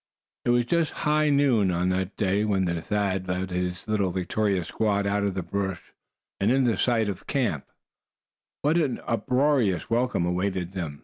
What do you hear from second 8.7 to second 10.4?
an uproarious welcome